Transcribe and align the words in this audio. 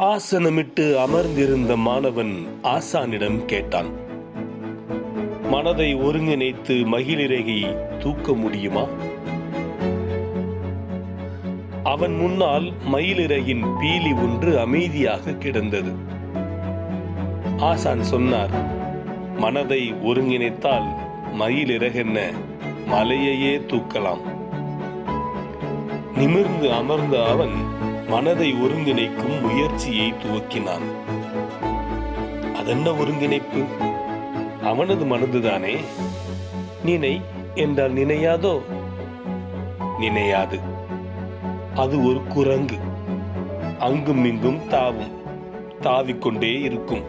ஆசனமிட்டு 0.00 0.96
அமர்ந்திருந்த 0.96 1.76
மாணவன் 1.76 2.46
ஆசானிடம் 2.62 3.44
கேட்டான் 3.44 3.90
மனதை 5.50 5.94
ஒருங்கிணைத்து 5.94 6.86
மகிழிறகை 6.86 7.76
தூக்க 7.98 8.32
முடியுமா? 8.32 8.84
அவன் 11.82 12.14
முன்னால் 12.16 12.72
மயிலிறகின் 12.92 13.64
பீலி 13.80 14.12
ஒன்று 14.22 14.58
அமைதியாக 14.58 15.32
கிடந்தது. 15.32 15.92
ஆசான் 17.58 18.02
சொன்னார் 18.02 18.50
மனதை 19.38 19.92
ஒருங்கிணைத்தால் 19.92 20.88
மயிலிறகென்ன 21.38 22.18
மலையையே 22.90 23.58
தூக்கலாம். 23.58 24.22
நிமிர்ந்து 26.16 26.72
அமர்ந்த 26.72 27.26
அவன் 27.26 27.78
மனதை 28.10 28.52
ஒருங்கிணைக்கும் 28.52 29.40
முயற்சியை 29.40 30.12
துவக்கினான். 30.12 30.86
அதென்ன 32.54 32.94
ஒருங்கிணைப்பு? 32.94 33.64
அவனது 34.62 35.04
மனதுதானே? 35.04 35.76
நினை 36.84 37.20
என்றால் 37.54 37.92
நினையாதோ? 37.92 38.60
நினையாது. 40.00 40.60
அது 41.74 42.04
ஒரு 42.04 42.22
குரங்கு. 42.28 42.76
அங்கும் 43.78 44.24
இங்கும் 44.24 44.68
தாவும் 44.68 45.10
தாவிக்கொண்டே 45.80 46.60
இருக்கும். 46.60 47.02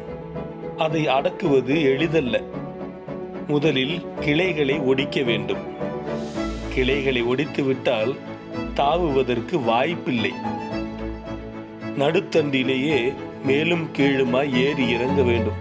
அதை 0.77 1.07
அடக்குவது 1.07 1.81
எளிதல்ல. 1.81 2.41
முதலில் 3.47 4.05
கிளைகளை 4.19 4.79
ஒடிக்க 4.79 5.23
வேண்டும். 5.23 5.63
கிளைகளை 6.73 7.21
ஒடித்து 7.21 7.63
விட்டால் 7.63 8.15
தாவுவதற்கு 8.75 9.63
வாய்ப்பில்லை. 9.63 10.33
நடுத்தண்டிலேயே 11.97 13.13
மேலும் 13.43 13.89
கீழுமாய் 13.97 14.53
ஏறி 14.53 14.89
இறங்க 14.89 15.21
வேண்டும். 15.21 15.59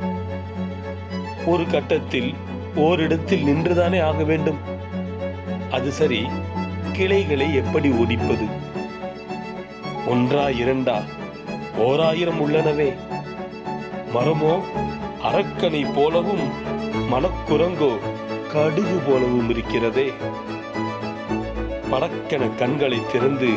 ஒரு 1.46 1.66
கட்டத்தில் 1.66 2.34
ஓரிடத்தில் 2.74 3.44
நின்றுதானே 3.44 4.02
ஆக 4.02 4.24
வேண்டும். 4.24 4.58
அது 5.70 5.92
சரி 5.92 6.26
கிளைகளை 6.92 7.54
எப்படி 7.54 7.90
ஒடிப்பது? 7.90 8.48
ஒன்றா 10.06 10.48
இரண்டா? 10.48 11.02
ஓராயிரம் 11.76 12.48
உள்ளனவே. 12.48 12.94
மரமோ 14.14 14.60
அரக்கனை 15.22 15.94
போலவும் 15.94 16.48
மனக்குரங்கோ 17.12 17.98
கடுகு 18.52 19.00
போலவும் 19.06 19.50
இருக்கிறதே. 19.50 20.12
படக்கென 21.90 22.54
கண்களை 22.56 22.98
திறந்து 23.12 23.48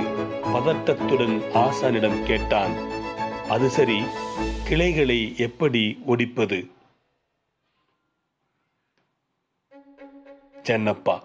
பதட்டத்துடன் 0.53 1.35
ஆசானிடம் 1.55 2.23
கேட்டான் 2.23 2.73
அது 3.49 3.69
சரி 3.69 3.97
கிளைகளை 4.69 5.17
எப்படி 5.37 5.83
ஒடிப்பது? 6.07 6.59
சென்னப்பா 10.65 11.15